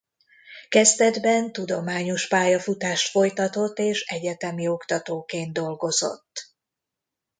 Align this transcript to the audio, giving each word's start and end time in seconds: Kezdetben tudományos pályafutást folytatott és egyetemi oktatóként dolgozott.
Kezdetben 0.69 1.51
tudományos 1.51 2.27
pályafutást 2.27 3.09
folytatott 3.09 3.77
és 3.77 4.05
egyetemi 4.07 4.67
oktatóként 4.67 5.53
dolgozott. 5.53 6.51